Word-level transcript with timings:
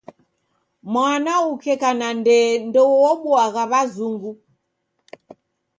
Mwana 0.93 1.31
ukeka 1.51 1.89
na 1.99 2.07
ndee 2.19 2.51
ndeuobuagha 2.67 3.63
w'azungu. 3.71 4.31